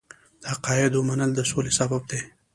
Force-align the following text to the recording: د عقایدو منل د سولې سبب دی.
د 0.41 0.43
عقایدو 0.53 0.99
منل 1.07 1.31
د 1.35 1.39
سولې 1.51 1.71
سبب 1.79 2.01
دی. 2.11 2.21